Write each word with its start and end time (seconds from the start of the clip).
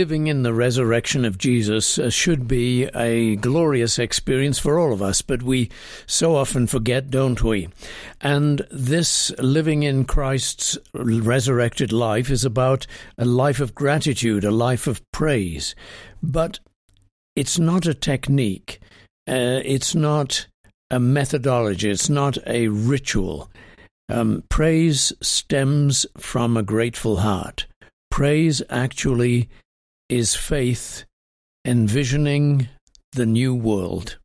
Living 0.00 0.28
in 0.28 0.44
the 0.44 0.54
resurrection 0.54 1.26
of 1.26 1.36
Jesus 1.36 1.98
uh, 1.98 2.08
should 2.08 2.48
be 2.48 2.84
a 2.94 3.36
glorious 3.36 3.98
experience 3.98 4.58
for 4.58 4.78
all 4.78 4.94
of 4.94 5.02
us, 5.02 5.20
but 5.20 5.42
we 5.42 5.68
so 6.06 6.36
often 6.36 6.66
forget, 6.66 7.10
don't 7.10 7.42
we? 7.42 7.68
And 8.18 8.66
this 8.70 9.30
living 9.38 9.82
in 9.82 10.06
Christ's 10.06 10.78
resurrected 10.94 11.92
life 11.92 12.30
is 12.30 12.46
about 12.46 12.86
a 13.18 13.26
life 13.26 13.60
of 13.60 13.74
gratitude, 13.74 14.42
a 14.42 14.50
life 14.50 14.86
of 14.86 15.02
praise. 15.12 15.74
But 16.22 16.60
it's 17.36 17.58
not 17.58 17.84
a 17.84 17.92
technique, 17.92 18.80
uh, 19.28 19.60
it's 19.66 19.94
not 19.94 20.46
a 20.90 20.98
methodology, 20.98 21.90
it's 21.90 22.08
not 22.08 22.38
a 22.46 22.68
ritual. 22.68 23.50
Um, 24.08 24.44
praise 24.48 25.12
stems 25.20 26.06
from 26.16 26.56
a 26.56 26.62
grateful 26.62 27.18
heart. 27.18 27.66
Praise 28.10 28.62
actually 28.70 29.50
is 30.10 30.34
faith 30.34 31.04
envisioning 31.64 32.68
the 33.12 33.26
new 33.26 33.54
world. 33.54 34.18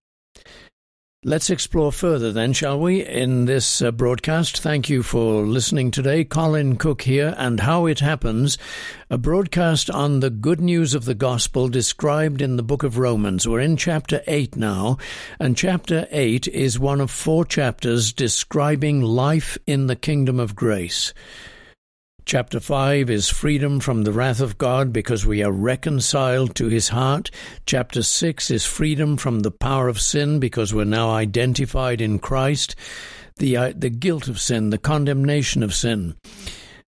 Let's 1.24 1.50
explore 1.50 1.92
further 1.92 2.32
then, 2.32 2.54
shall 2.54 2.80
we, 2.80 3.04
in 3.04 3.46
this 3.46 3.82
uh, 3.82 3.92
broadcast. 3.92 4.60
Thank 4.60 4.90
you 4.90 5.02
for 5.02 5.44
listening 5.44 5.90
today. 5.90 6.24
Colin 6.24 6.78
Cook 6.78 7.04
here, 7.04 7.34
and 7.38 7.60
How 7.60 7.86
It 7.86 8.00
Happens, 8.00 8.58
a 9.10 9.18
broadcast 9.18 9.90
on 9.90 10.20
the 10.20 10.30
good 10.30 10.62
news 10.62 10.94
of 10.94 11.06
the 11.06 11.16
gospel 11.16 11.68
described 11.68 12.42
in 12.42 12.58
the 12.58 12.64
book 12.64 12.84
of 12.84 12.98
Romans. 13.00 13.48
We're 13.48 13.60
in 13.60 13.78
chapter 13.78 14.22
8 14.28 14.56
now, 14.56 14.98
and 15.40 15.58
chapter 15.58 16.08
8 16.12 16.48
is 16.48 16.80
one 16.80 17.02
of 17.02 17.10
four 17.10 17.44
chapters 17.46 18.14
describing 18.14 19.02
life 19.02 19.58
in 19.66 19.88
the 19.88 19.96
kingdom 19.96 20.40
of 20.40 20.56
grace. 20.56 21.14
Chapter 22.26 22.60
5 22.60 23.12
is 23.12 23.30
freedom 23.30 23.80
from 23.80 24.02
the 24.02 24.12
wrath 24.12 24.40
of 24.40 24.58
God 24.58 24.92
because 24.92 25.28
we 25.28 25.44
are 25.44 25.52
reconciled 25.52 26.56
to 26.56 26.70
his 26.70 26.88
heart. 26.88 27.30
Chapter 27.68 28.02
6 28.02 28.50
is 28.50 28.66
freedom 28.66 29.16
from 29.16 29.42
the 29.42 29.52
power 29.52 29.88
of 29.88 30.02
sin 30.02 30.40
because 30.40 30.74
we're 30.74 30.86
now 30.86 31.12
identified 31.12 32.02
in 32.02 32.18
Christ. 32.18 32.76
The, 33.38 33.56
uh, 33.56 33.74
the 33.76 33.92
guilt 33.92 34.28
of 34.28 34.40
sin, 34.40 34.72
the 34.72 34.80
condemnation 34.80 35.62
of 35.62 35.76
sin. 35.76 36.16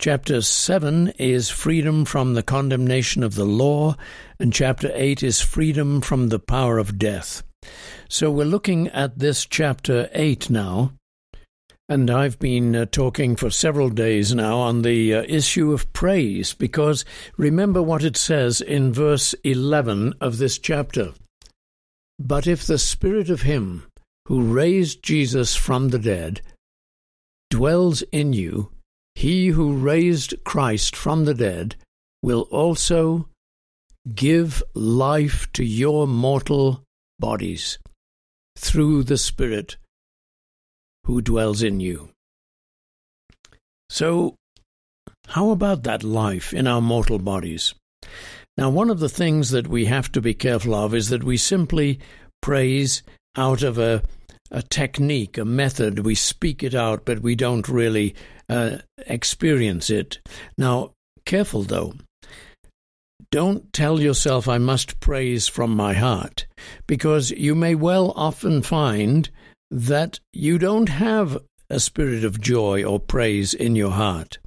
Chapter 0.00 0.42
7 0.42 1.12
is 1.16 1.48
freedom 1.48 2.04
from 2.04 2.34
the 2.34 2.42
condemnation 2.42 3.22
of 3.22 3.36
the 3.36 3.44
law, 3.44 3.94
and 4.40 4.52
chapter 4.52 4.90
8 4.92 5.22
is 5.22 5.40
freedom 5.40 6.00
from 6.00 6.30
the 6.30 6.40
power 6.40 6.76
of 6.78 6.98
death. 6.98 7.44
So 8.08 8.32
we're 8.32 8.46
looking 8.46 8.88
at 8.88 9.20
this 9.20 9.46
chapter 9.46 10.10
8 10.12 10.50
now. 10.50 10.90
And 11.90 12.08
I've 12.08 12.38
been 12.38 12.76
uh, 12.76 12.86
talking 12.86 13.34
for 13.34 13.50
several 13.50 13.90
days 13.90 14.32
now 14.32 14.58
on 14.58 14.82
the 14.82 15.12
uh, 15.12 15.22
issue 15.26 15.72
of 15.72 15.92
praise, 15.92 16.54
because 16.54 17.04
remember 17.36 17.82
what 17.82 18.04
it 18.04 18.16
says 18.16 18.60
in 18.60 18.92
verse 18.92 19.34
11 19.42 20.14
of 20.20 20.38
this 20.38 20.56
chapter. 20.56 21.14
But 22.16 22.46
if 22.46 22.64
the 22.64 22.78
Spirit 22.78 23.28
of 23.28 23.42
Him 23.42 23.88
who 24.26 24.52
raised 24.54 25.02
Jesus 25.02 25.56
from 25.56 25.88
the 25.88 25.98
dead 25.98 26.42
dwells 27.50 28.02
in 28.12 28.34
you, 28.34 28.70
he 29.16 29.48
who 29.48 29.76
raised 29.76 30.44
Christ 30.44 30.94
from 30.94 31.24
the 31.24 31.34
dead 31.34 31.74
will 32.22 32.42
also 32.52 33.28
give 34.14 34.62
life 34.74 35.50
to 35.54 35.64
your 35.64 36.06
mortal 36.06 36.84
bodies 37.18 37.80
through 38.56 39.02
the 39.02 39.18
Spirit 39.18 39.76
who 41.10 41.20
dwells 41.20 41.60
in 41.60 41.80
you. 41.80 42.08
So, 43.88 44.36
how 45.26 45.50
about 45.50 45.82
that 45.82 46.04
life 46.04 46.54
in 46.54 46.68
our 46.68 46.80
mortal 46.80 47.18
bodies? 47.18 47.74
Now, 48.56 48.70
one 48.70 48.90
of 48.90 49.00
the 49.00 49.08
things 49.08 49.50
that 49.50 49.66
we 49.66 49.86
have 49.86 50.12
to 50.12 50.20
be 50.20 50.34
careful 50.34 50.72
of 50.72 50.94
is 50.94 51.08
that 51.08 51.24
we 51.24 51.36
simply 51.36 51.98
praise 52.40 53.02
out 53.36 53.64
of 53.64 53.76
a, 53.76 54.04
a 54.52 54.62
technique, 54.62 55.36
a 55.36 55.44
method. 55.44 56.06
We 56.06 56.14
speak 56.14 56.62
it 56.62 56.76
out, 56.76 57.04
but 57.04 57.22
we 57.22 57.34
don't 57.34 57.68
really 57.68 58.14
uh, 58.48 58.78
experience 58.98 59.90
it. 59.90 60.20
Now, 60.56 60.92
careful 61.26 61.62
though. 61.62 61.94
Don't 63.32 63.72
tell 63.72 64.00
yourself, 64.00 64.46
I 64.46 64.58
must 64.58 65.00
praise 65.00 65.48
from 65.48 65.74
my 65.74 65.94
heart, 65.94 66.46
because 66.86 67.32
you 67.32 67.56
may 67.56 67.74
well 67.74 68.12
often 68.14 68.62
find 68.62 69.28
that 69.70 70.20
you 70.32 70.58
don't 70.58 70.88
have 70.88 71.38
a 71.68 71.78
spirit 71.78 72.24
of 72.24 72.40
joy 72.40 72.82
or 72.82 72.98
praise 72.98 73.54
in 73.54 73.76
your 73.76 73.92
heart. 73.92 74.38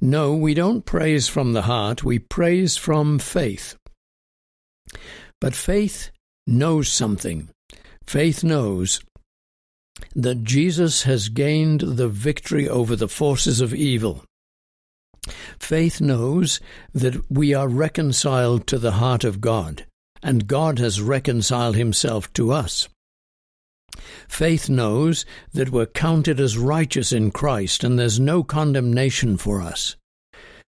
No, 0.00 0.34
we 0.34 0.54
don't 0.54 0.84
praise 0.84 1.28
from 1.28 1.52
the 1.52 1.62
heart, 1.62 2.04
we 2.04 2.18
praise 2.18 2.76
from 2.76 3.18
faith. 3.18 3.76
But 5.40 5.54
faith 5.54 6.10
knows 6.46 6.88
something. 6.88 7.50
Faith 8.04 8.42
knows 8.42 9.00
that 10.14 10.44
Jesus 10.44 11.02
has 11.02 11.28
gained 11.28 11.80
the 11.80 12.08
victory 12.08 12.68
over 12.68 12.96
the 12.96 13.08
forces 13.08 13.60
of 13.60 13.74
evil. 13.74 14.24
Faith 15.58 16.00
knows 16.00 16.60
that 16.94 17.30
we 17.30 17.52
are 17.52 17.68
reconciled 17.68 18.66
to 18.68 18.78
the 18.78 18.92
heart 18.92 19.24
of 19.24 19.40
God, 19.40 19.84
and 20.22 20.46
God 20.46 20.78
has 20.78 21.02
reconciled 21.02 21.76
himself 21.76 22.32
to 22.34 22.52
us. 22.52 22.88
Faith 24.28 24.68
knows 24.68 25.24
that 25.52 25.70
we're 25.70 25.86
counted 25.86 26.38
as 26.38 26.58
righteous 26.58 27.12
in 27.12 27.30
Christ 27.30 27.82
and 27.82 27.98
there's 27.98 28.20
no 28.20 28.42
condemnation 28.42 29.36
for 29.36 29.60
us. 29.60 29.96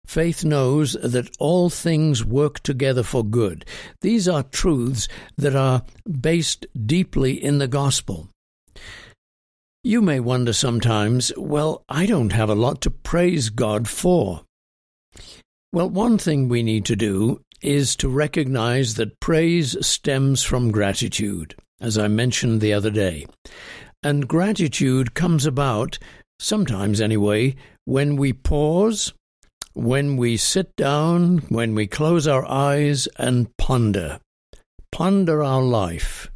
Faith 0.06 0.44
knows 0.44 0.94
that 1.03 1.30
all 1.38 1.70
things 1.70 2.25
work 2.25 2.60
together 2.60 3.03
for 3.03 3.25
good. 3.25 3.64
These 4.00 4.26
are 4.26 4.42
truths 4.42 5.06
that 5.36 5.54
are 5.54 5.82
based 6.20 6.66
deeply 6.86 7.32
in 7.32 7.59
the 7.59 7.69
gospel. 7.69 8.28
You 9.84 10.03
may 10.03 10.19
wonder 10.19 10.53
sometimes, 10.53 11.32
well, 11.36 11.84
I 11.88 12.06
don't 12.06 12.32
have 12.32 12.50
a 12.50 12.54
lot 12.54 12.80
to 12.82 12.91
praise 12.91 13.50
God 13.50 13.88
for. 13.88 14.42
Well, 15.72 15.88
one 15.88 16.19
thing 16.19 16.48
we 16.48 16.62
need 16.62 16.84
to 16.86 16.97
do 16.97 17.42
is 17.62 17.94
to 17.97 18.09
recognize 18.09 18.94
that 18.94 19.20
praise 19.20 19.76
stems 19.86 20.42
from 20.42 20.72
gratitude 20.72 21.54
as 21.80 21.98
I 21.98 22.08
mentioned 22.08 22.60
the 22.60 22.72
other 22.72 22.91
day. 22.91 23.26
And 24.02 24.28
gratitude 24.28 25.14
comes 25.14 25.46
about, 25.46 25.98
sometimes 26.38 27.00
anyway, 27.00 27.56
when 27.84 28.16
we 28.16 28.32
pause, 28.32 29.12
when 29.74 30.16
we 30.16 30.36
sit 30.36 30.74
down, 30.76 31.38
when 31.48 31.74
we 31.74 31.86
close 31.86 32.26
our 32.26 32.44
eyes 32.46 33.08
and 33.18 33.54
ponder. 33.56 34.20
Ponder 34.92 35.42
our 35.42 35.62
life 35.62 36.30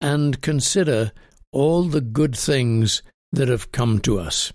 and 0.00 0.40
consider 0.40 1.12
all 1.52 1.84
the 1.84 2.00
good 2.00 2.36
things 2.36 3.02
that 3.32 3.48
have 3.48 3.72
come 3.72 3.98
to 4.00 4.18
us. 4.18 4.52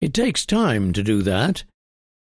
It 0.00 0.12
takes 0.12 0.44
time 0.44 0.92
to 0.92 1.02
do 1.02 1.22
that, 1.22 1.64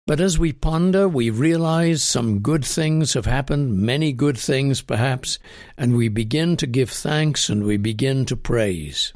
but 0.07 0.19
as 0.19 0.37
we 0.37 0.53
ponder, 0.53 1.07
we 1.07 1.31
realize 1.31 2.03
some 2.03 2.39
good 2.39 2.63
things 2.63 3.13
have 3.13 3.25
happened, 3.25 3.79
many 3.79 4.13
good 4.13 4.37
things 4.37 4.81
perhaps, 4.81 5.39
and 5.77 5.95
we 5.95 6.07
begin 6.09 6.55
to 6.57 6.67
give 6.67 6.91
thanks 6.91 7.49
and 7.49 7.63
we 7.63 7.77
begin 7.77 8.25
to 8.25 8.35
praise. 8.35 9.13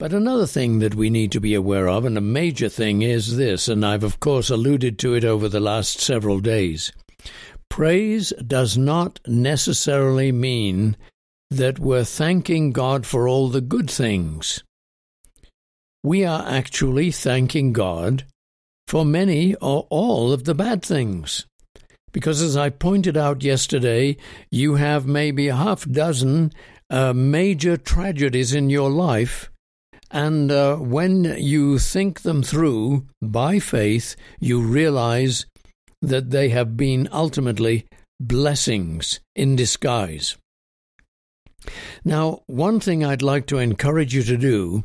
But 0.00 0.12
another 0.12 0.46
thing 0.46 0.80
that 0.80 0.96
we 0.96 1.10
need 1.10 1.30
to 1.32 1.40
be 1.40 1.54
aware 1.54 1.88
of, 1.88 2.04
and 2.04 2.18
a 2.18 2.22
major 2.22 2.68
thing, 2.68 3.02
is 3.02 3.36
this, 3.36 3.68
and 3.68 3.86
I've 3.86 4.02
of 4.02 4.18
course 4.18 4.50
alluded 4.50 4.98
to 5.00 5.14
it 5.14 5.24
over 5.24 5.48
the 5.48 5.60
last 5.60 6.00
several 6.00 6.40
days. 6.40 6.90
Praise 7.68 8.32
does 8.44 8.76
not 8.76 9.20
necessarily 9.26 10.32
mean 10.32 10.96
that 11.50 11.78
we're 11.78 12.04
thanking 12.04 12.72
God 12.72 13.06
for 13.06 13.28
all 13.28 13.48
the 13.48 13.60
good 13.60 13.90
things. 13.90 14.64
We 16.02 16.24
are 16.24 16.48
actually 16.48 17.12
thanking 17.12 17.72
God 17.72 18.24
for 18.90 19.04
many 19.04 19.54
or 19.60 19.86
all 19.88 20.32
of 20.32 20.42
the 20.42 20.54
bad 20.54 20.82
things. 20.82 21.46
Because 22.10 22.42
as 22.42 22.56
I 22.56 22.70
pointed 22.70 23.16
out 23.16 23.44
yesterday, 23.44 24.16
you 24.50 24.74
have 24.74 25.06
maybe 25.06 25.46
a 25.46 25.54
half 25.54 25.84
dozen 25.84 26.50
uh, 26.90 27.12
major 27.12 27.76
tragedies 27.76 28.52
in 28.52 28.68
your 28.68 28.90
life, 28.90 29.48
and 30.10 30.50
uh, 30.50 30.74
when 30.74 31.22
you 31.38 31.78
think 31.78 32.22
them 32.22 32.42
through 32.42 33.06
by 33.22 33.60
faith, 33.60 34.16
you 34.40 34.60
realize 34.60 35.46
that 36.02 36.30
they 36.30 36.48
have 36.48 36.76
been 36.76 37.08
ultimately 37.12 37.86
blessings 38.18 39.20
in 39.36 39.54
disguise. 39.54 40.36
Now, 42.04 42.42
one 42.48 42.80
thing 42.80 43.04
I'd 43.04 43.22
like 43.22 43.46
to 43.46 43.58
encourage 43.58 44.12
you 44.16 44.24
to 44.24 44.36
do 44.36 44.82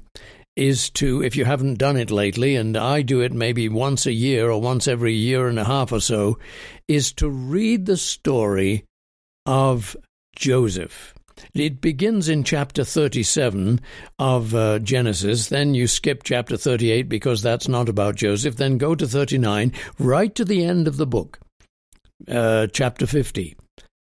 is 0.55 0.89
to, 0.91 1.23
if 1.23 1.35
you 1.35 1.45
haven't 1.45 1.79
done 1.79 1.97
it 1.97 2.11
lately, 2.11 2.55
and 2.55 2.77
I 2.77 3.01
do 3.01 3.21
it 3.21 3.33
maybe 3.33 3.69
once 3.69 4.05
a 4.05 4.13
year 4.13 4.49
or 4.49 4.61
once 4.61 4.87
every 4.87 5.13
year 5.13 5.47
and 5.47 5.59
a 5.59 5.65
half 5.65 5.91
or 5.91 5.99
so, 6.01 6.39
is 6.87 7.11
to 7.13 7.29
read 7.29 7.85
the 7.85 7.97
story 7.97 8.85
of 9.45 9.95
Joseph. 10.35 11.13
It 11.53 11.81
begins 11.81 12.29
in 12.29 12.43
chapter 12.45 12.83
37 12.85 13.81
of 14.19 14.55
uh, 14.55 14.79
Genesis. 14.79 15.49
Then 15.49 15.75
you 15.75 15.87
skip 15.87 16.23
chapter 16.23 16.57
38 16.57 17.09
because 17.09 17.41
that's 17.41 17.67
not 17.67 17.89
about 17.89 18.15
Joseph. 18.15 18.55
Then 18.55 18.77
go 18.77 18.95
to 18.95 19.07
39, 19.07 19.73
right 19.99 20.33
to 20.35 20.45
the 20.45 20.63
end 20.63 20.87
of 20.87 20.97
the 20.97 21.07
book. 21.07 21.39
uh, 22.29 22.67
chapter 22.67 23.05
50. 23.05 23.55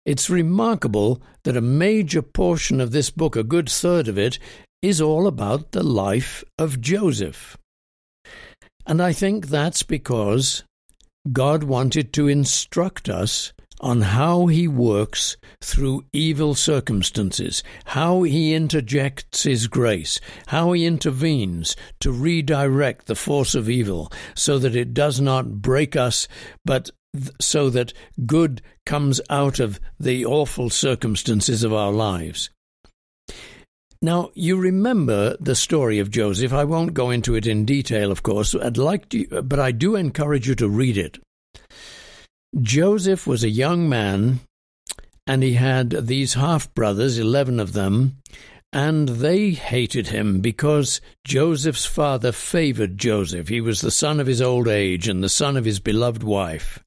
It's 0.05 0.29
remarkable 0.29 1.21
that 1.43 1.57
a 1.57 1.61
major 1.61 2.21
portion 2.21 2.81
of 2.81 2.91
this 2.91 3.09
book, 3.09 3.35
a 3.35 3.43
good 3.43 3.69
third 3.69 4.07
of 4.07 4.17
it, 4.17 4.39
is 4.83 5.01
all 5.01 5.25
about 5.25 5.71
the 5.71 5.81
life 5.81 6.43
of 6.59 6.81
Joseph. 6.81 7.57
And 8.85 9.01
I 9.01 9.13
think 9.13 9.47
that's 9.47 9.81
because 9.81 10.63
God 11.31 11.63
wanted 11.63 12.11
to 12.13 12.27
instruct 12.27 13.07
us 13.07 13.53
on 13.79 14.01
how 14.01 14.47
he 14.47 14.67
works 14.67 15.37
through 15.61 16.05
evil 16.11 16.53
circumstances, 16.53 17.63
how 17.85 18.23
he 18.23 18.53
interjects 18.53 19.43
his 19.43 19.67
grace, 19.67 20.19
how 20.47 20.73
he 20.73 20.85
intervenes 20.85 21.75
to 22.01 22.11
redirect 22.11 23.07
the 23.07 23.15
force 23.15 23.55
of 23.55 23.69
evil 23.69 24.11
so 24.35 24.59
that 24.59 24.75
it 24.75 24.93
does 24.93 25.19
not 25.19 25.61
break 25.61 25.95
us, 25.95 26.27
but 26.65 26.89
so 27.39 27.69
that 27.69 27.93
good 28.25 28.61
comes 28.85 29.21
out 29.29 29.59
of 29.59 29.79
the 29.97 30.25
awful 30.25 30.69
circumstances 30.69 31.63
of 31.63 31.71
our 31.73 31.91
lives. 31.91 32.49
Now, 34.03 34.31
you 34.33 34.57
remember 34.57 35.37
the 35.39 35.55
story 35.55 35.97
of 35.99 36.11
Joseph. 36.11 36.51
I 36.51 36.65
won't 36.65 36.93
go 36.93 37.09
into 37.09 37.35
it 37.35 37.47
in 37.47 37.63
detail, 37.63 38.11
of 38.11 38.21
course. 38.21 38.53
I'd 38.53 38.75
like 38.75 39.07
to, 39.09 39.41
but 39.41 39.61
I 39.61 39.71
do 39.71 39.95
encourage 39.95 40.45
you 40.45 40.55
to 40.55 40.67
read 40.67 40.97
it. 40.97 41.19
Joseph 42.61 43.25
was 43.25 43.45
a 43.45 43.49
young 43.49 43.87
man, 43.87 44.41
and 45.25 45.41
he 45.41 45.53
had 45.53 45.91
these 45.91 46.33
half 46.33 46.73
brothers, 46.73 47.17
11 47.17 47.61
of 47.61 47.71
them, 47.71 48.17
and 48.73 49.07
they 49.07 49.51
hated 49.51 50.07
him 50.07 50.41
because 50.41 50.99
Joseph's 51.23 51.85
father 51.85 52.33
favored 52.33 52.97
Joseph. 52.97 53.47
He 53.47 53.61
was 53.61 53.79
the 53.79 53.89
son 53.89 54.19
of 54.19 54.27
his 54.27 54.41
old 54.41 54.67
age 54.67 55.07
and 55.07 55.23
the 55.23 55.29
son 55.29 55.55
of 55.55 55.63
his 55.63 55.79
beloved 55.79 56.23
wife 56.23 56.83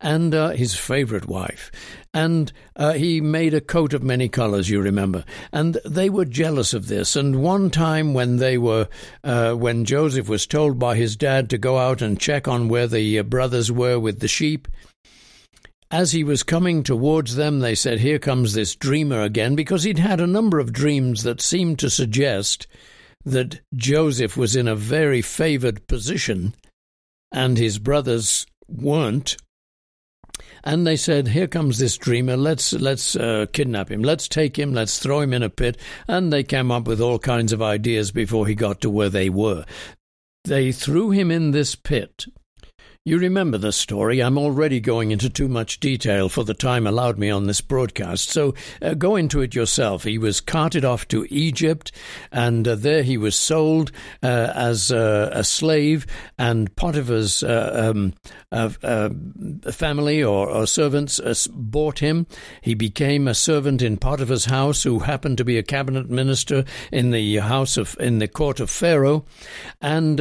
and 0.00 0.34
uh, 0.34 0.50
his 0.50 0.76
favorite 0.76 1.26
wife. 1.26 1.72
And 2.18 2.52
uh, 2.74 2.94
he 2.94 3.20
made 3.20 3.54
a 3.54 3.60
coat 3.60 3.94
of 3.94 4.02
many 4.02 4.28
colors, 4.28 4.68
you 4.68 4.80
remember. 4.80 5.24
And 5.52 5.74
they 5.84 6.10
were 6.10 6.24
jealous 6.24 6.74
of 6.74 6.88
this. 6.88 7.14
And 7.14 7.44
one 7.44 7.70
time 7.70 8.12
when 8.12 8.38
they 8.38 8.58
were, 8.58 8.88
uh, 9.22 9.52
when 9.52 9.84
Joseph 9.84 10.28
was 10.28 10.44
told 10.44 10.80
by 10.80 10.96
his 10.96 11.14
dad 11.14 11.48
to 11.50 11.58
go 11.58 11.78
out 11.78 12.02
and 12.02 12.18
check 12.18 12.48
on 12.48 12.66
where 12.66 12.88
the 12.88 13.20
uh, 13.20 13.22
brothers 13.22 13.70
were 13.70 14.00
with 14.00 14.18
the 14.18 14.26
sheep, 14.26 14.66
as 15.92 16.10
he 16.10 16.24
was 16.24 16.42
coming 16.42 16.82
towards 16.82 17.36
them, 17.36 17.60
they 17.60 17.76
said, 17.76 18.00
Here 18.00 18.18
comes 18.18 18.52
this 18.52 18.74
dreamer 18.74 19.22
again, 19.22 19.54
because 19.54 19.84
he'd 19.84 20.00
had 20.00 20.20
a 20.20 20.26
number 20.26 20.58
of 20.58 20.72
dreams 20.72 21.22
that 21.22 21.40
seemed 21.40 21.78
to 21.78 21.88
suggest 21.88 22.66
that 23.24 23.60
Joseph 23.76 24.36
was 24.36 24.56
in 24.56 24.66
a 24.66 24.74
very 24.74 25.22
favored 25.22 25.86
position 25.86 26.52
and 27.30 27.58
his 27.58 27.78
brothers 27.78 28.44
weren't. 28.66 29.36
And 30.64 30.86
they 30.86 30.96
said, 30.96 31.28
"Here 31.28 31.46
comes 31.46 31.78
this 31.78 31.96
dreamer. 31.96 32.36
Let's 32.36 32.72
let's 32.72 33.16
uh, 33.16 33.46
kidnap 33.52 33.90
him. 33.90 34.02
Let's 34.02 34.28
take 34.28 34.58
him. 34.58 34.72
Let's 34.72 34.98
throw 34.98 35.20
him 35.20 35.32
in 35.32 35.42
a 35.42 35.50
pit." 35.50 35.78
And 36.06 36.32
they 36.32 36.42
came 36.42 36.70
up 36.70 36.86
with 36.86 37.00
all 37.00 37.18
kinds 37.18 37.52
of 37.52 37.62
ideas 37.62 38.10
before 38.10 38.46
he 38.46 38.54
got 38.54 38.80
to 38.82 38.90
where 38.90 39.10
they 39.10 39.28
were. 39.28 39.64
They 40.44 40.72
threw 40.72 41.10
him 41.10 41.30
in 41.30 41.50
this 41.50 41.74
pit, 41.74 42.26
you 43.08 43.18
remember 43.18 43.56
the 43.56 43.72
story. 43.72 44.22
I'm 44.22 44.36
already 44.36 44.80
going 44.80 45.10
into 45.12 45.30
too 45.30 45.48
much 45.48 45.80
detail 45.80 46.28
for 46.28 46.44
the 46.44 46.54
time 46.54 46.86
allowed 46.86 47.18
me 47.18 47.30
on 47.30 47.46
this 47.46 47.60
broadcast, 47.60 48.28
so 48.28 48.54
uh, 48.82 48.94
go 48.94 49.16
into 49.16 49.40
it 49.40 49.54
yourself. 49.54 50.04
He 50.04 50.18
was 50.18 50.40
carted 50.40 50.84
off 50.84 51.08
to 51.08 51.26
Egypt, 51.30 51.90
and 52.30 52.68
uh, 52.68 52.74
there 52.74 53.02
he 53.02 53.16
was 53.16 53.34
sold 53.34 53.92
uh, 54.22 54.52
as 54.54 54.90
a 54.90 55.42
slave, 55.42 56.06
and 56.38 56.74
Potiphar's 56.76 57.42
uh, 57.42 57.92
um, 57.94 58.14
uh, 58.52 59.08
family 59.70 60.22
or, 60.22 60.48
or 60.48 60.66
servants 60.66 61.18
uh, 61.18 61.34
bought 61.50 62.00
him. 62.00 62.26
He 62.60 62.74
became 62.74 63.26
a 63.26 63.34
servant 63.34 63.80
in 63.80 63.96
Potiphar's 63.96 64.46
house, 64.46 64.82
who 64.82 64.98
happened 64.98 65.38
to 65.38 65.44
be 65.44 65.56
a 65.56 65.62
cabinet 65.62 66.10
minister 66.10 66.64
in 66.92 67.10
the 67.10 67.36
house 67.36 67.76
of 67.76 67.96
in 68.00 68.18
the 68.18 68.28
court 68.28 68.60
of 68.60 68.70
Pharaoh, 68.70 69.24
and 69.80 70.20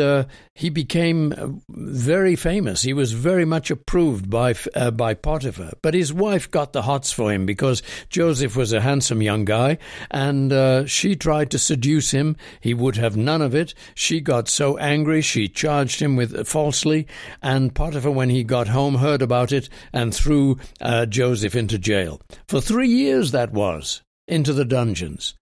he 0.53 0.69
became 0.69 1.61
very 1.69 2.35
famous. 2.35 2.76
He 2.81 2.93
was 2.93 3.11
very 3.13 3.45
much 3.45 3.71
approved 3.71 4.29
by 4.29 4.55
uh, 4.75 4.91
by 4.91 5.13
Potiphar, 5.13 5.73
but 5.81 5.93
his 5.93 6.13
wife 6.13 6.49
got 6.49 6.73
the 6.73 6.83
hots 6.83 7.11
for 7.11 7.31
him 7.31 7.45
because 7.45 7.81
Joseph 8.09 8.55
was 8.55 8.73
a 8.73 8.81
handsome 8.81 9.21
young 9.21 9.45
guy, 9.45 9.77
and 10.11 10.51
uh, 10.51 10.85
she 10.85 11.15
tried 11.15 11.51
to 11.51 11.59
seduce 11.59 12.11
him. 12.11 12.35
He 12.61 12.73
would 12.73 12.95
have 12.97 13.17
none 13.17 13.41
of 13.41 13.55
it. 13.55 13.73
She 13.95 14.21
got 14.21 14.47
so 14.47 14.77
angry 14.77 15.21
she 15.21 15.47
charged 15.47 16.01
him 16.01 16.15
with 16.15 16.35
uh, 16.35 16.43
falsely, 16.43 17.07
and 17.41 17.73
Potiphar, 17.73 18.11
when 18.11 18.29
he 18.29 18.43
got 18.43 18.67
home, 18.67 18.95
heard 18.95 19.21
about 19.21 19.51
it 19.51 19.69
and 19.93 20.13
threw 20.13 20.57
uh, 20.81 21.05
Joseph 21.05 21.55
into 21.55 21.77
jail 21.77 22.21
for 22.47 22.61
three 22.61 22.89
years. 22.89 23.31
That 23.31 23.51
was 23.51 24.01
into 24.27 24.53
the 24.53 24.65
dungeons 24.65 25.35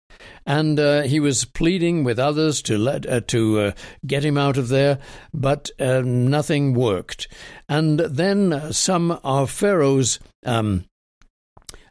and 0.46 0.80
uh, 0.80 1.02
he 1.04 1.20
was 1.20 1.46
pleading 1.46 2.04
with 2.04 2.20
others 2.20 2.62
to 2.64 2.78
let 2.78 3.06
uh, 3.08 3.22
to 3.28 3.60
uh, 3.60 3.72
get 4.06 4.24
him 4.24 4.38
out 4.38 4.58
of 4.58 4.70
there, 4.70 5.00
but 5.34 5.70
uh, 5.80 6.02
nothing 6.02 6.74
worked. 6.74 7.28
And 7.68 8.00
then 8.00 8.72
some 8.72 9.12
of 9.24 9.50
Pharaoh's 9.50 10.20
um, 10.46 10.86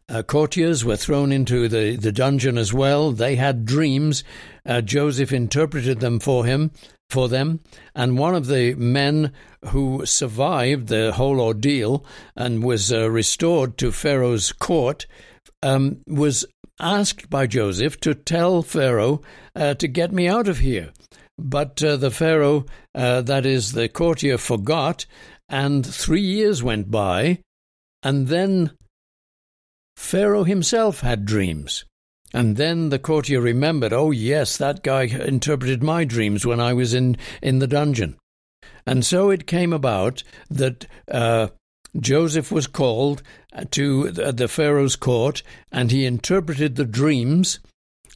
uh, 0.09 0.23
courtiers 0.23 0.85
were 0.85 0.97
thrown 0.97 1.33
into 1.33 1.69
the, 1.69 1.97
the 1.97 2.13
dungeon 2.13 2.59
as 2.59 2.73
well. 2.73 3.11
They 3.11 3.37
had 3.37 3.65
dreams. 3.65 4.23
Uh, 4.67 4.81
Joseph 4.83 5.33
interpreted 5.33 6.01
them 6.01 6.21
for 6.21 6.45
him, 6.45 6.71
for 7.09 7.29
them, 7.29 7.61
and 7.95 8.19
one 8.19 8.35
of 8.35 8.47
the 8.47 8.75
men 8.75 9.33
who 9.69 10.05
survived 10.05 10.89
the 10.89 11.13
whole 11.13 11.41
ordeal 11.41 12.05
and 12.37 12.63
was 12.63 12.93
restored 12.93 13.79
to 13.79 13.91
Pharaoh's 13.91 14.53
court 14.53 15.07
um, 15.63 16.03
was 16.07 16.45
asked 16.81 17.31
by 17.31 17.47
Joseph 17.47 18.01
to 18.01 18.15
tell 18.15 18.63
Pharaoh 18.63 19.23
uh, 19.55 19.75
to 19.75 19.89
get 19.89 20.13
me 20.13 20.29
out 20.29 20.49
of 20.49 20.59
here. 20.59 20.93
But 21.39 21.83
uh, 21.83 21.97
the 21.97 22.11
Pharaoh, 22.11 22.67
uh, 22.95 23.23
that 23.23 23.45
is, 23.45 23.73
the 23.73 23.89
courtier, 23.89 24.39
forgot, 24.39 25.07
and 25.49 25.85
three 25.85 26.23
years 26.23 26.63
went 26.63 26.91
by, 26.91 27.41
and 28.03 28.29
then 28.29 28.73
Pharaoh 29.97 30.45
himself 30.45 31.01
had 31.01 31.25
dreams. 31.25 31.85
And 32.33 32.57
then 32.57 32.89
the 32.89 32.99
courtier 32.99 33.41
remembered, 33.41 33.93
oh, 33.93 34.11
yes, 34.11 34.57
that 34.57 34.83
guy 34.83 35.05
interpreted 35.05 35.83
my 35.83 36.05
dreams 36.05 36.45
when 36.45 36.61
I 36.61 36.73
was 36.73 36.93
in, 36.93 37.17
in 37.41 37.61
the 37.61 37.69
dungeon. 37.69 38.17
And 38.87 39.05
so 39.05 39.31
it 39.31 39.47
came 39.47 39.73
about 39.73 40.23
that 40.51 40.87
uh, 41.11 41.49
Joseph 41.99 42.51
was 42.51 42.67
called 42.67 43.23
uh, 43.53 43.65
to 43.71 44.09
uh, 44.09 44.33
the 44.33 44.49
Pharaoh's 44.49 44.97
court 44.97 45.43
and 45.71 45.91
he 45.91 46.05
interpreted 46.05 46.77
the 46.77 46.85
dreams 46.85 47.61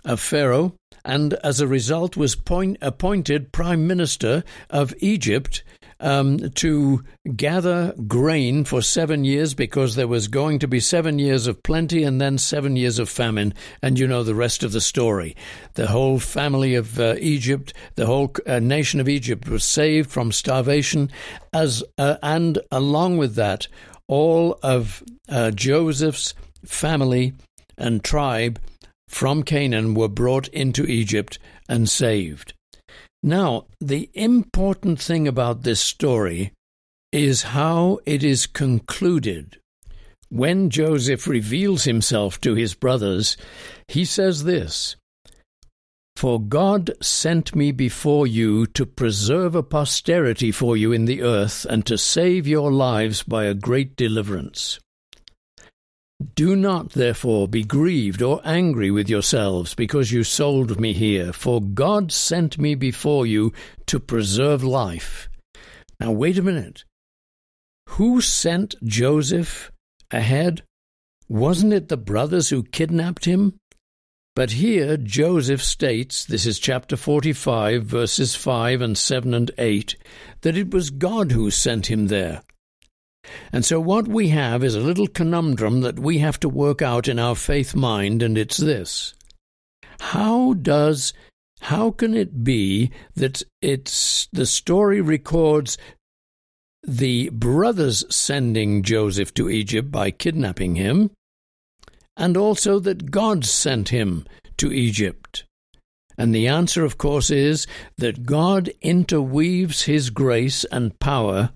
of 0.04 0.20
Pharaoh 0.20 0.74
and 1.04 1.34
as 1.44 1.60
a 1.60 1.66
result 1.66 2.16
was 2.16 2.34
point, 2.34 2.76
appointed 2.82 3.52
prime 3.52 3.86
minister 3.86 4.44
of 4.68 4.94
Egypt 4.98 5.62
um, 6.00 6.50
to 6.50 7.02
gather 7.36 7.94
grain 8.06 8.64
for 8.64 8.82
seven 8.82 9.24
years 9.24 9.54
because 9.54 9.94
there 9.94 10.08
was 10.08 10.28
going 10.28 10.58
to 10.60 10.68
be 10.68 10.80
seven 10.80 11.18
years 11.18 11.46
of 11.46 11.62
plenty 11.62 12.04
and 12.04 12.20
then 12.20 12.38
seven 12.38 12.76
years 12.76 12.98
of 12.98 13.08
famine. 13.08 13.54
And 13.82 13.98
you 13.98 14.06
know 14.06 14.22
the 14.22 14.34
rest 14.34 14.62
of 14.62 14.72
the 14.72 14.80
story. 14.80 15.36
The 15.74 15.88
whole 15.88 16.18
family 16.18 16.74
of 16.74 16.98
uh, 16.98 17.16
Egypt, 17.18 17.72
the 17.96 18.06
whole 18.06 18.34
uh, 18.46 18.60
nation 18.60 19.00
of 19.00 19.08
Egypt 19.08 19.48
was 19.48 19.64
saved 19.64 20.10
from 20.10 20.32
starvation, 20.32 21.10
as 21.52 21.82
uh, 21.96 22.16
and 22.22 22.58
along 22.70 23.18
with 23.18 23.34
that, 23.34 23.68
all 24.06 24.58
of 24.62 25.02
uh, 25.28 25.50
Joseph's 25.50 26.34
family 26.64 27.32
and 27.76 28.02
tribe 28.02 28.60
from 29.06 29.42
Canaan 29.42 29.94
were 29.94 30.08
brought 30.08 30.48
into 30.48 30.84
Egypt 30.84 31.38
and 31.68 31.88
saved. 31.88 32.54
Now, 33.22 33.66
the 33.80 34.10
important 34.14 35.00
thing 35.00 35.26
about 35.26 35.62
this 35.62 35.80
story 35.80 36.52
is 37.12 37.42
how 37.42 37.98
it 38.06 38.22
is 38.22 38.46
concluded. 38.46 39.58
When 40.28 40.70
Joseph 40.70 41.26
reveals 41.26 41.84
himself 41.84 42.40
to 42.42 42.54
his 42.54 42.74
brothers, 42.74 43.36
he 43.88 44.04
says 44.04 44.44
this 44.44 44.96
For 46.16 46.40
God 46.40 46.92
sent 47.00 47.56
me 47.56 47.72
before 47.72 48.26
you 48.26 48.66
to 48.66 48.84
preserve 48.84 49.54
a 49.54 49.62
posterity 49.62 50.52
for 50.52 50.76
you 50.76 50.92
in 50.92 51.06
the 51.06 51.22
earth 51.22 51.66
and 51.68 51.84
to 51.86 51.96
save 51.96 52.46
your 52.46 52.70
lives 52.70 53.22
by 53.22 53.44
a 53.44 53.54
great 53.54 53.96
deliverance. 53.96 54.78
Do 56.34 56.56
not, 56.56 56.90
therefore, 56.90 57.46
be 57.46 57.62
grieved 57.62 58.22
or 58.22 58.40
angry 58.44 58.90
with 58.90 59.08
yourselves 59.08 59.74
because 59.74 60.10
you 60.10 60.24
sold 60.24 60.80
me 60.80 60.92
here, 60.92 61.32
for 61.32 61.62
God 61.62 62.10
sent 62.10 62.58
me 62.58 62.74
before 62.74 63.24
you 63.24 63.52
to 63.86 64.00
preserve 64.00 64.64
life. 64.64 65.28
Now, 66.00 66.10
wait 66.10 66.36
a 66.36 66.42
minute. 66.42 66.84
Who 67.90 68.20
sent 68.20 68.74
Joseph 68.84 69.70
ahead? 70.10 70.62
Wasn't 71.28 71.72
it 71.72 71.88
the 71.88 71.96
brothers 71.96 72.48
who 72.48 72.64
kidnapped 72.64 73.24
him? 73.24 73.54
But 74.34 74.52
here 74.52 74.96
Joseph 74.96 75.62
states, 75.62 76.24
this 76.24 76.46
is 76.46 76.58
chapter 76.58 76.96
45, 76.96 77.84
verses 77.84 78.34
5 78.34 78.80
and 78.80 78.98
7 78.98 79.34
and 79.34 79.50
8, 79.58 79.96
that 80.42 80.56
it 80.56 80.72
was 80.72 80.90
God 80.90 81.32
who 81.32 81.50
sent 81.50 81.86
him 81.86 82.06
there. 82.08 82.42
And 83.52 83.64
so, 83.64 83.80
what 83.80 84.08
we 84.08 84.28
have 84.28 84.64
is 84.64 84.74
a 84.74 84.80
little 84.80 85.06
conundrum 85.06 85.80
that 85.82 85.98
we 85.98 86.18
have 86.18 86.40
to 86.40 86.48
work 86.48 86.82
out 86.82 87.08
in 87.08 87.18
our 87.18 87.34
faith 87.34 87.74
mind, 87.74 88.22
and 88.22 88.36
it's 88.36 88.56
this 88.56 89.14
How 90.00 90.54
does 90.54 91.12
how 91.60 91.90
can 91.90 92.14
it 92.14 92.44
be 92.44 92.90
that 93.14 93.42
it's 93.60 94.28
the 94.32 94.46
story 94.46 95.00
records 95.00 95.76
the 96.86 97.28
brothers 97.30 98.04
sending 98.14 98.82
Joseph 98.82 99.34
to 99.34 99.50
Egypt 99.50 99.90
by 99.90 100.10
kidnapping 100.10 100.76
him, 100.76 101.10
and 102.16 102.36
also 102.36 102.78
that 102.78 103.10
God 103.10 103.44
sent 103.44 103.88
him 103.88 104.24
to 104.58 104.72
Egypt? 104.72 105.44
And 106.16 106.34
the 106.34 106.48
answer, 106.48 106.84
of 106.84 106.98
course, 106.98 107.30
is 107.30 107.66
that 107.96 108.26
God 108.26 108.70
interweaves 108.80 109.82
his 109.82 110.10
grace 110.10 110.64
and 110.64 110.98
power 110.98 111.50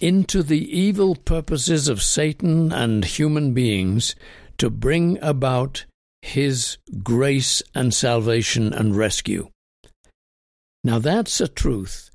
into 0.00 0.42
the 0.42 0.78
evil 0.78 1.14
purposes 1.14 1.88
of 1.88 2.02
Satan 2.02 2.72
and 2.72 3.04
human 3.04 3.52
beings 3.52 4.14
to 4.58 4.70
bring 4.70 5.18
about 5.22 5.84
his 6.22 6.78
grace 7.02 7.62
and 7.74 7.94
salvation 7.94 8.72
and 8.72 8.96
rescue. 8.96 9.48
Now, 10.82 10.98
that's 10.98 11.40
a 11.40 11.48
truth 11.48 12.10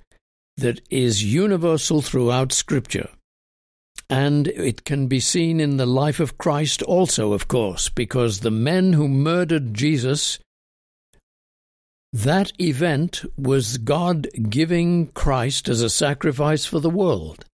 that 0.57 0.81
is 0.89 1.23
universal 1.23 2.01
throughout 2.01 2.51
Scripture. 2.51 3.09
And 4.09 4.47
it 4.47 4.83
can 4.83 5.07
be 5.07 5.19
seen 5.19 5.59
in 5.59 5.77
the 5.77 5.85
life 5.85 6.19
of 6.19 6.37
Christ 6.37 6.81
also, 6.81 7.33
of 7.33 7.47
course, 7.47 7.89
because 7.89 8.39
the 8.39 8.51
men 8.51 8.93
who 8.93 9.07
murdered 9.07 9.73
Jesus, 9.73 10.39
that 12.11 12.51
event 12.59 13.23
was 13.37 13.77
God 13.77 14.27
giving 14.49 15.07
Christ 15.07 15.69
as 15.69 15.81
a 15.81 15.89
sacrifice 15.89 16.65
for 16.65 16.79
the 16.79 16.89
world. 16.89 17.45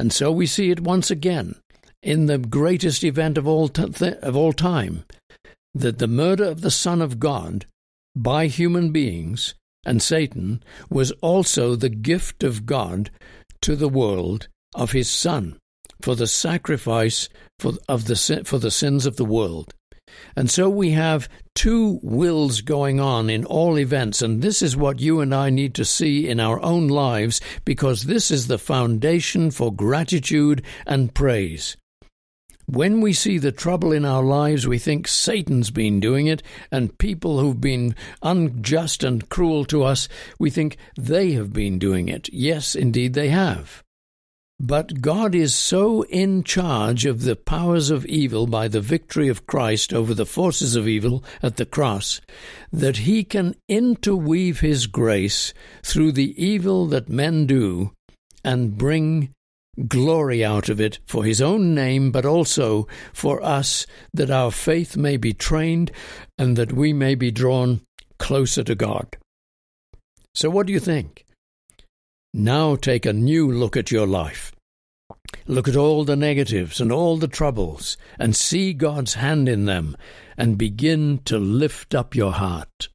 And 0.00 0.14
so 0.14 0.32
we 0.32 0.46
see 0.46 0.70
it 0.70 0.80
once 0.80 1.10
again 1.10 1.56
in 2.02 2.24
the 2.24 2.38
greatest 2.38 3.04
event 3.04 3.36
of 3.36 3.46
all, 3.46 3.70
of 3.76 4.34
all 4.34 4.54
time 4.54 5.04
that 5.74 5.98
the 5.98 6.06
murder 6.06 6.44
of 6.44 6.62
the 6.62 6.70
Son 6.70 7.02
of 7.02 7.20
God 7.20 7.66
by 8.16 8.46
human 8.46 8.92
beings 8.92 9.54
and 9.84 10.00
Satan 10.00 10.62
was 10.88 11.10
also 11.20 11.76
the 11.76 11.90
gift 11.90 12.42
of 12.42 12.64
God 12.64 13.10
to 13.60 13.76
the 13.76 13.90
world 13.90 14.48
of 14.74 14.92
his 14.92 15.10
Son 15.10 15.58
for 16.00 16.14
the 16.14 16.26
sacrifice 16.26 17.28
for, 17.58 17.74
of 17.86 18.06
the, 18.06 18.42
for 18.46 18.58
the 18.58 18.70
sins 18.70 19.04
of 19.04 19.16
the 19.16 19.24
world. 19.26 19.74
And 20.36 20.50
so 20.50 20.68
we 20.68 20.90
have 20.92 21.28
two 21.54 21.98
wills 22.02 22.60
going 22.60 23.00
on 23.00 23.28
in 23.28 23.44
all 23.44 23.78
events, 23.78 24.22
and 24.22 24.42
this 24.42 24.62
is 24.62 24.76
what 24.76 25.00
you 25.00 25.20
and 25.20 25.34
I 25.34 25.50
need 25.50 25.74
to 25.74 25.84
see 25.84 26.28
in 26.28 26.40
our 26.40 26.60
own 26.62 26.88
lives 26.88 27.40
because 27.64 28.04
this 28.04 28.30
is 28.30 28.46
the 28.46 28.58
foundation 28.58 29.50
for 29.50 29.72
gratitude 29.72 30.62
and 30.86 31.14
praise. 31.14 31.76
When 32.66 33.00
we 33.00 33.12
see 33.12 33.38
the 33.38 33.50
trouble 33.50 33.90
in 33.90 34.04
our 34.04 34.22
lives, 34.22 34.68
we 34.68 34.78
think 34.78 35.08
Satan's 35.08 35.72
been 35.72 35.98
doing 35.98 36.28
it, 36.28 36.40
and 36.70 36.96
people 36.98 37.40
who've 37.40 37.60
been 37.60 37.96
unjust 38.22 39.02
and 39.02 39.28
cruel 39.28 39.64
to 39.66 39.82
us, 39.82 40.08
we 40.38 40.50
think 40.50 40.76
they 40.96 41.32
have 41.32 41.52
been 41.52 41.80
doing 41.80 42.08
it. 42.08 42.28
Yes, 42.32 42.76
indeed, 42.76 43.14
they 43.14 43.28
have. 43.30 43.82
But 44.62 45.00
God 45.00 45.34
is 45.34 45.54
so 45.54 46.02
in 46.02 46.44
charge 46.44 47.06
of 47.06 47.22
the 47.22 47.34
powers 47.34 47.88
of 47.88 48.04
evil 48.04 48.46
by 48.46 48.68
the 48.68 48.82
victory 48.82 49.28
of 49.28 49.46
Christ 49.46 49.94
over 49.94 50.12
the 50.12 50.26
forces 50.26 50.76
of 50.76 50.86
evil 50.86 51.24
at 51.42 51.56
the 51.56 51.64
cross 51.64 52.20
that 52.70 52.98
he 52.98 53.24
can 53.24 53.54
interweave 53.70 54.60
his 54.60 54.86
grace 54.86 55.54
through 55.82 56.12
the 56.12 56.34
evil 56.36 56.86
that 56.88 57.08
men 57.08 57.46
do 57.46 57.92
and 58.44 58.76
bring 58.76 59.30
glory 59.88 60.44
out 60.44 60.68
of 60.68 60.78
it 60.78 60.98
for 61.06 61.24
his 61.24 61.40
own 61.40 61.74
name, 61.74 62.10
but 62.10 62.26
also 62.26 62.86
for 63.14 63.42
us 63.42 63.86
that 64.12 64.30
our 64.30 64.50
faith 64.50 64.94
may 64.94 65.16
be 65.16 65.32
trained 65.32 65.90
and 66.36 66.54
that 66.58 66.74
we 66.74 66.92
may 66.92 67.14
be 67.14 67.30
drawn 67.30 67.80
closer 68.18 68.62
to 68.62 68.74
God. 68.74 69.16
So, 70.34 70.50
what 70.50 70.66
do 70.66 70.74
you 70.74 70.80
think? 70.80 71.24
Now 72.32 72.76
take 72.76 73.06
a 73.06 73.12
new 73.12 73.50
look 73.50 73.76
at 73.76 73.90
your 73.90 74.06
life. 74.06 74.52
Look 75.48 75.66
at 75.66 75.74
all 75.74 76.04
the 76.04 76.14
negatives 76.14 76.80
and 76.80 76.92
all 76.92 77.16
the 77.16 77.26
troubles 77.26 77.96
and 78.20 78.36
see 78.36 78.72
God's 78.72 79.14
hand 79.14 79.48
in 79.48 79.64
them 79.64 79.96
and 80.36 80.56
begin 80.56 81.18
to 81.24 81.38
lift 81.38 81.92
up 81.92 82.14
your 82.14 82.32
heart. 82.32 82.88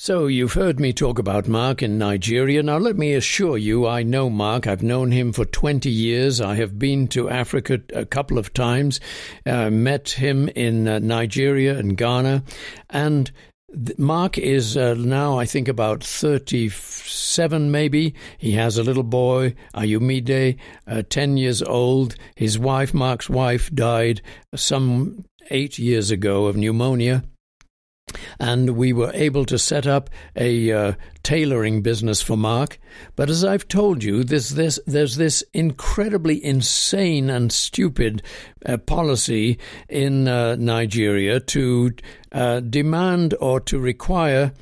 So, 0.00 0.26
you've 0.26 0.54
heard 0.54 0.80
me 0.80 0.94
talk 0.94 1.18
about 1.18 1.48
Mark 1.48 1.82
in 1.82 1.98
Nigeria. 1.98 2.62
Now, 2.62 2.78
let 2.78 2.96
me 2.96 3.12
assure 3.12 3.58
you, 3.58 3.86
I 3.86 4.04
know 4.04 4.30
Mark. 4.30 4.66
I've 4.66 4.82
known 4.82 5.10
him 5.10 5.34
for 5.34 5.44
20 5.44 5.90
years. 5.90 6.40
I 6.40 6.54
have 6.54 6.78
been 6.78 7.08
to 7.08 7.28
Africa 7.28 7.80
a 7.92 8.06
couple 8.06 8.38
of 8.38 8.54
times, 8.54 9.00
uh, 9.44 9.68
met 9.68 10.10
him 10.10 10.48
in 10.50 10.88
uh, 10.88 11.00
Nigeria 11.00 11.76
and 11.76 11.94
Ghana. 11.94 12.42
And 12.88 13.30
Mark 13.98 14.38
is 14.38 14.76
uh, 14.76 14.94
now, 14.94 15.38
I 15.38 15.44
think, 15.44 15.68
about 15.68 16.02
37, 16.02 17.70
maybe. 17.70 18.14
He 18.38 18.52
has 18.52 18.78
a 18.78 18.82
little 18.82 19.02
boy, 19.02 19.54
Ayumide, 19.74 20.56
uh, 20.86 21.02
10 21.08 21.36
years 21.36 21.62
old. 21.62 22.16
His 22.34 22.58
wife, 22.58 22.94
Mark's 22.94 23.28
wife, 23.28 23.70
died 23.74 24.22
some 24.54 25.26
eight 25.50 25.78
years 25.78 26.10
ago 26.10 26.46
of 26.46 26.56
pneumonia 26.56 27.24
and 28.38 28.70
we 28.70 28.92
were 28.92 29.10
able 29.14 29.44
to 29.46 29.58
set 29.58 29.86
up 29.86 30.10
a 30.36 30.72
uh, 30.72 30.92
tailoring 31.22 31.82
business 31.82 32.22
for 32.22 32.36
Mark. 32.36 32.78
But 33.16 33.30
as 33.30 33.44
I've 33.44 33.68
told 33.68 34.02
you, 34.02 34.24
there's 34.24 34.50
this, 34.50 34.78
there's 34.86 35.16
this 35.16 35.42
incredibly 35.52 36.42
insane 36.44 37.30
and 37.30 37.52
stupid 37.52 38.22
uh, 38.64 38.78
policy 38.78 39.58
in 39.88 40.28
uh, 40.28 40.56
Nigeria 40.56 41.40
to 41.40 41.92
uh, 42.32 42.60
demand 42.60 43.34
or 43.40 43.60
to 43.60 43.78
require 43.78 44.52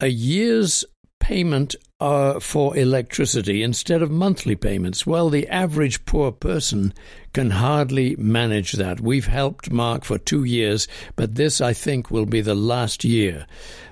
a 0.00 0.08
year's 0.08 0.84
payment 1.18 1.76
uh, 2.00 2.40
for 2.40 2.76
electricity 2.76 3.62
instead 3.62 4.02
of 4.02 4.10
monthly 4.10 4.56
payments. 4.56 5.06
Well, 5.06 5.28
the 5.28 5.46
average 5.48 6.04
poor 6.06 6.32
person 6.32 6.94
can 7.32 7.50
hardly 7.50 8.16
manage 8.16 8.72
that. 8.72 9.00
We've 9.00 9.26
helped 9.26 9.70
Mark 9.70 10.04
for 10.04 10.18
two 10.18 10.44
years, 10.44 10.88
but 11.16 11.34
this, 11.34 11.60
I 11.60 11.72
think, 11.72 12.10
will 12.10 12.26
be 12.26 12.40
the 12.40 12.54
last 12.54 13.04
year. 13.04 13.46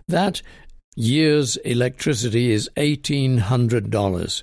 That 0.09 0.43
year's 0.97 1.57
electricity 1.59 2.51
is 2.51 2.71
$1,800. 2.77 4.43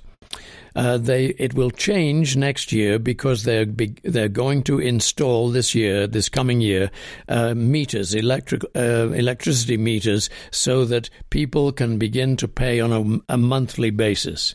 Uh, 0.76 0.98
they 0.98 1.26
it 1.38 1.54
will 1.54 1.70
change 1.70 2.36
next 2.36 2.70
year 2.70 2.98
because 2.98 3.44
they're 3.44 3.66
be, 3.66 3.94
they're 4.04 4.28
going 4.28 4.62
to 4.62 4.78
install 4.78 5.50
this 5.50 5.74
year, 5.74 6.06
this 6.06 6.28
coming 6.28 6.60
year, 6.60 6.90
uh, 7.28 7.54
meters, 7.54 8.14
electric 8.14 8.62
uh, 8.76 9.10
electricity 9.10 9.78
meters, 9.78 10.30
so 10.50 10.84
that 10.84 11.10
people 11.30 11.72
can 11.72 11.98
begin 11.98 12.36
to 12.36 12.46
pay 12.46 12.78
on 12.78 12.92
a, 12.92 13.34
a 13.34 13.38
monthly 13.38 13.90
basis. 13.90 14.54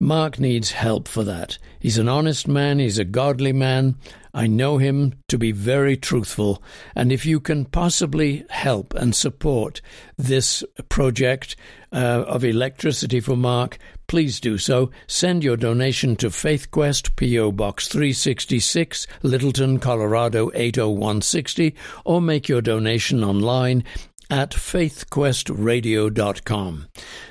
Mark 0.00 0.38
needs 0.38 0.70
help 0.70 1.08
for 1.08 1.24
that. 1.24 1.58
He's 1.80 1.98
an 1.98 2.08
honest 2.08 2.48
man, 2.48 2.78
he's 2.78 2.98
a 2.98 3.04
godly 3.04 3.52
man. 3.52 3.96
I 4.38 4.46
know 4.46 4.78
him 4.78 5.14
to 5.26 5.36
be 5.36 5.50
very 5.50 5.96
truthful, 5.96 6.62
and 6.94 7.10
if 7.10 7.26
you 7.26 7.40
can 7.40 7.64
possibly 7.64 8.44
help 8.50 8.94
and 8.94 9.12
support 9.12 9.80
this 10.16 10.62
project 10.88 11.56
uh, 11.92 12.22
of 12.24 12.44
electricity 12.44 13.18
for 13.18 13.36
Mark, 13.36 13.78
please 14.06 14.38
do 14.38 14.56
so. 14.56 14.92
Send 15.08 15.42
your 15.42 15.56
donation 15.56 16.14
to 16.16 16.28
FaithQuest, 16.28 17.16
P.O. 17.16 17.50
Box 17.50 17.88
366, 17.88 19.08
Littleton, 19.24 19.80
Colorado 19.80 20.52
80160, 20.54 21.74
or 22.04 22.20
make 22.20 22.48
your 22.48 22.62
donation 22.62 23.24
online 23.24 23.82
at 24.30 24.52
faithquestradio.com. 24.52 26.86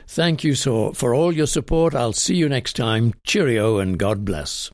Thank 0.08 0.44
you 0.44 0.56
so 0.56 0.92
for 0.92 1.16
all 1.16 1.32
your 1.32 1.48
support. 1.48 1.96
I'll 1.96 2.12
see 2.12 2.36
you 2.36 2.50
next 2.50 2.76
time. 2.76 3.14
Cheerio 3.24 3.78
and 3.78 3.98
God 3.98 4.26
bless. 4.26 4.70